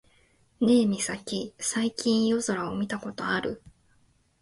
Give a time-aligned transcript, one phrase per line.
[0.61, 3.61] ねえミサキ、最近夜空を見たことある？